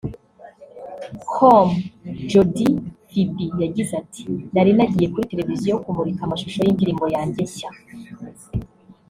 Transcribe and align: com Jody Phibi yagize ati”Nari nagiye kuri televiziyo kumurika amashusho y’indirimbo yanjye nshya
com 1.33 1.67
Jody 2.31 2.65
Phibi 3.07 3.45
yagize 3.63 3.91
ati”Nari 4.01 4.71
nagiye 4.77 5.07
kuri 5.13 5.29
televiziyo 5.31 5.73
kumurika 5.83 6.21
amashusho 6.23 6.59
y’indirimbo 6.63 7.05
yanjye 7.15 7.39
nshya 7.47 7.69